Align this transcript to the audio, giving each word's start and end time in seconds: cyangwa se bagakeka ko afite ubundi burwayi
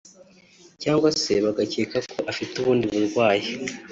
cyangwa 0.81 1.07
se 1.21 1.33
bagakeka 1.45 1.97
ko 2.11 2.17
afite 2.31 2.53
ubundi 2.57 2.85
burwayi 2.93 3.47